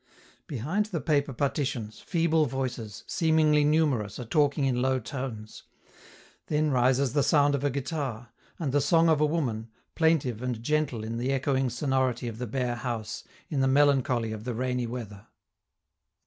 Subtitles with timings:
[0.47, 5.61] Behind the paper partitions, feeble voices, seemingly numerous, are talking in low tones.
[6.47, 10.63] Then rises the sound of a guitar, and the song of a woman, plaintive and
[10.63, 14.87] gentle in the echoing sonority of the bare house, in the melancholy of the rainy
[14.87, 15.27] weather.